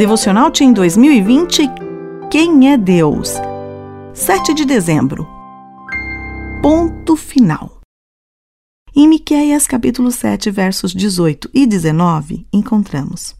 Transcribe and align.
Devocional 0.00 0.50
Team 0.50 0.72
2020 0.72 1.68
Quem 2.30 2.72
é 2.72 2.78
Deus? 2.78 3.34
7 4.14 4.54
de 4.54 4.64
dezembro. 4.64 5.28
Ponto 6.62 7.18
final. 7.18 7.82
Em 8.96 9.06
Miqueias 9.06 9.66
capítulo 9.66 10.10
7, 10.10 10.50
versos 10.50 10.94
18 10.94 11.50
e 11.52 11.66
19, 11.66 12.46
encontramos: 12.50 13.34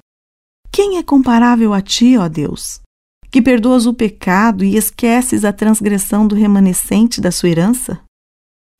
Quem 0.70 0.98
é 0.98 1.02
comparável 1.02 1.72
a 1.72 1.80
ti, 1.80 2.18
ó 2.18 2.28
Deus, 2.28 2.82
que 3.30 3.40
perdoas 3.40 3.86
o 3.86 3.94
pecado 3.94 4.62
e 4.62 4.76
esqueces 4.76 5.46
a 5.46 5.54
transgressão 5.54 6.28
do 6.28 6.34
remanescente 6.34 7.22
da 7.22 7.32
sua 7.32 7.48
herança? 7.48 8.02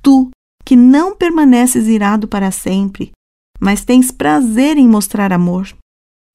Tu, 0.03 0.29
que 0.67 0.77
não 0.77 1.17
permaneces 1.17 1.87
irado 1.87 2.29
para 2.29 2.51
sempre, 2.51 3.11
mas 3.59 3.87
tens 3.87 4.11
prazer 4.11 4.77
em 4.77 4.87
mostrar 4.87 5.33
amor, 5.33 5.67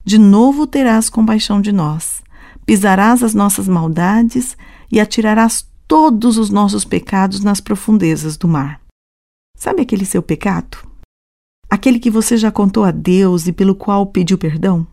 de 0.05 0.19
novo 0.19 0.67
terás 0.67 1.09
compaixão 1.09 1.59
de 1.59 1.71
nós, 1.71 2.21
pisarás 2.63 3.23
as 3.23 3.33
nossas 3.33 3.67
maldades 3.67 4.55
e 4.91 4.99
atirarás 4.99 5.67
todos 5.87 6.37
os 6.37 6.51
nossos 6.51 6.85
pecados 6.85 7.43
nas 7.43 7.59
profundezas 7.59 8.37
do 8.37 8.47
mar. 8.47 8.79
Sabe 9.57 9.81
aquele 9.81 10.05
seu 10.05 10.21
pecado? 10.21 10.77
Aquele 11.67 11.99
que 11.99 12.11
você 12.11 12.37
já 12.37 12.51
contou 12.51 12.83
a 12.83 12.91
Deus 12.91 13.47
e 13.47 13.51
pelo 13.51 13.73
qual 13.73 14.05
pediu 14.05 14.37
perdão? 14.37 14.85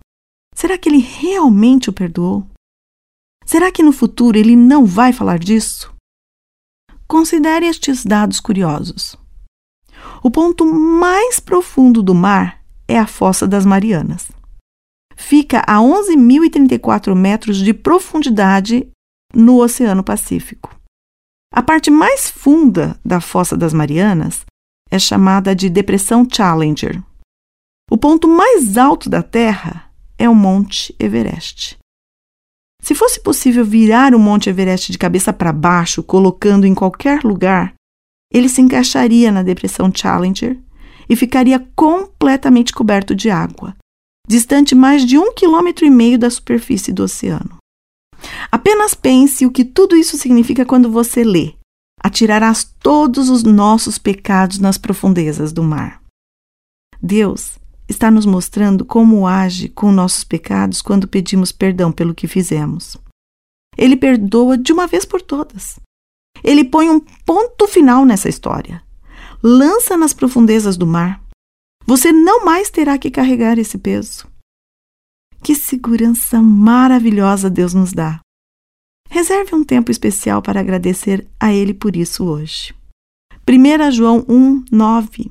Será 0.54 0.78
que 0.78 0.88
ele 0.88 0.98
realmente 0.98 1.90
o 1.90 1.92
perdoou? 1.92 2.46
Será 3.44 3.70
que 3.70 3.82
no 3.82 3.92
futuro 3.92 4.38
ele 4.38 4.56
não 4.56 4.86
vai 4.86 5.12
falar 5.12 5.38
disso? 5.38 5.92
Considere 7.06 7.66
estes 7.66 8.02
dados 8.02 8.40
curiosos. 8.40 9.14
O 10.22 10.30
ponto 10.30 10.64
mais 10.64 11.38
profundo 11.38 12.02
do 12.02 12.14
mar 12.14 12.62
é 12.88 12.98
a 12.98 13.06
Fossa 13.06 13.46
das 13.46 13.66
Marianas. 13.66 14.30
Fica 15.16 15.62
a 15.66 15.78
11.034 15.78 17.14
metros 17.14 17.58
de 17.58 17.72
profundidade 17.72 18.88
no 19.34 19.62
Oceano 19.62 20.02
Pacífico. 20.02 20.74
A 21.52 21.62
parte 21.62 21.90
mais 21.90 22.30
funda 22.30 22.98
da 23.04 23.20
Fossa 23.20 23.56
das 23.56 23.72
Marianas 23.72 24.44
é 24.90 24.98
chamada 24.98 25.54
de 25.54 25.68
Depressão 25.68 26.26
Challenger. 26.30 27.02
O 27.90 27.96
ponto 27.96 28.26
mais 28.26 28.76
alto 28.78 29.10
da 29.10 29.22
Terra 29.22 29.90
é 30.18 30.28
o 30.28 30.34
Monte 30.34 30.94
Everest. 30.98 31.78
Se 32.82 32.94
fosse 32.94 33.20
possível 33.20 33.64
virar 33.64 34.14
o 34.14 34.18
Monte 34.18 34.48
Everest 34.48 34.90
de 34.90 34.98
cabeça 34.98 35.32
para 35.32 35.52
baixo, 35.52 36.02
colocando 36.02 36.66
em 36.66 36.74
qualquer 36.74 37.22
lugar, 37.22 37.74
ele 38.32 38.48
se 38.48 38.60
encaixaria 38.60 39.30
na 39.30 39.42
Depressão 39.42 39.92
Challenger 39.94 40.58
e 41.08 41.14
ficaria 41.14 41.60
completamente 41.76 42.72
coberto 42.72 43.14
de 43.14 43.30
água, 43.30 43.76
distante 44.32 44.74
mais 44.74 45.04
de 45.04 45.18
um 45.18 45.32
quilômetro 45.32 45.84
e 45.84 45.90
meio 45.90 46.18
da 46.18 46.28
superfície 46.28 46.92
do 46.92 47.04
oceano. 47.04 47.58
Apenas 48.50 48.94
pense 48.94 49.46
o 49.46 49.50
que 49.50 49.64
tudo 49.64 49.94
isso 49.94 50.16
significa 50.16 50.64
quando 50.64 50.90
você 50.90 51.22
lê 51.22 51.54
atirarás 52.02 52.64
todos 52.80 53.28
os 53.30 53.44
nossos 53.44 53.96
pecados 53.96 54.58
nas 54.58 54.76
profundezas 54.76 55.52
do 55.52 55.62
mar. 55.62 56.02
Deus 57.00 57.58
está 57.88 58.10
nos 58.10 58.26
mostrando 58.26 58.84
como 58.84 59.26
age 59.26 59.68
com 59.68 59.92
nossos 59.92 60.24
pecados 60.24 60.82
quando 60.82 61.06
pedimos 61.06 61.52
perdão 61.52 61.92
pelo 61.92 62.14
que 62.14 62.26
fizemos. 62.26 62.96
Ele 63.76 63.96
perdoa 63.96 64.58
de 64.58 64.72
uma 64.72 64.86
vez 64.86 65.04
por 65.04 65.22
todas. 65.22 65.78
Ele 66.42 66.64
põe 66.64 66.90
um 66.90 66.98
ponto 67.24 67.68
final 67.68 68.04
nessa 68.04 68.28
história. 68.28 68.82
Lança 69.40 69.96
nas 69.96 70.12
profundezas 70.12 70.76
do 70.76 70.86
mar. 70.86 71.21
Você 71.86 72.12
não 72.12 72.44
mais 72.44 72.70
terá 72.70 72.96
que 72.98 73.10
carregar 73.10 73.58
esse 73.58 73.78
peso. 73.78 74.26
Que 75.42 75.54
segurança 75.54 76.40
maravilhosa 76.40 77.50
Deus 77.50 77.74
nos 77.74 77.92
dá. 77.92 78.20
Reserve 79.10 79.54
um 79.54 79.64
tempo 79.64 79.90
especial 79.90 80.40
para 80.40 80.60
agradecer 80.60 81.26
a 81.38 81.52
Ele 81.52 81.74
por 81.74 81.96
isso 81.96 82.24
hoje. 82.24 82.74
1 83.48 83.90
João 83.90 84.24
1, 84.28 84.64
9 84.70 85.30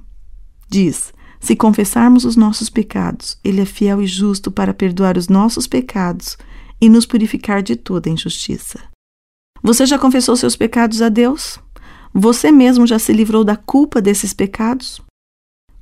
diz: 0.70 1.14
Se 1.40 1.56
confessarmos 1.56 2.26
os 2.26 2.36
nossos 2.36 2.70
pecados, 2.70 3.40
Ele 3.44 3.62
é 3.62 3.66
fiel 3.66 4.02
e 4.02 4.06
justo 4.06 4.52
para 4.52 4.74
perdoar 4.74 5.18
os 5.18 5.28
nossos 5.28 5.66
pecados 5.66 6.38
e 6.80 6.90
nos 6.90 7.06
purificar 7.06 7.64
de 7.64 7.76
toda 7.76 8.10
injustiça. 8.10 8.80
Você 9.64 9.86
já 9.86 9.98
confessou 9.98 10.36
seus 10.36 10.56
pecados 10.56 11.02
a 11.02 11.10
Deus? 11.10 11.60
Você 12.14 12.52
mesmo 12.52 12.86
já 12.86 13.00
se 13.00 13.14
livrou 13.14 13.44
da 13.44 13.56
culpa 13.56 14.02
desses 14.02 14.34
pecados? 14.34 15.02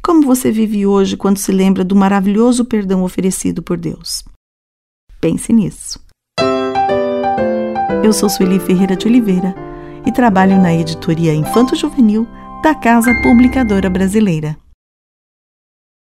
Como 0.10 0.26
você 0.26 0.52
vive 0.52 0.88
hoje 0.88 1.16
quando 1.16 1.38
se 1.38 1.52
lembra 1.52 1.84
do 1.84 1.96
maravilhoso 1.96 2.66
perdão 2.66 3.04
oferecido 3.04 3.62
por 3.62 3.78
Deus? 3.78 4.24
Pense 5.22 5.54
nisso. 5.54 6.00
Eu 8.04 8.12
sou 8.12 8.28
Sueli 8.28 8.60
Ferreira 8.60 8.96
de 8.96 9.08
Oliveira 9.08 9.54
e 10.08 10.12
trabalho 10.12 10.60
na 10.60 10.74
editoria 10.74 11.32
Infanto 11.32 11.76
Juvenil 11.76 12.28
da 12.64 12.74
Casa 12.74 13.14
Publicadora 13.22 13.88
Brasileira. 13.88 14.58